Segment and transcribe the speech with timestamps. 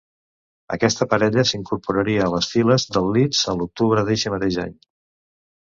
[0.75, 4.77] Aquesta parella s'incorporaria a les files del Leeds a l'octubre d'eixe mateix any.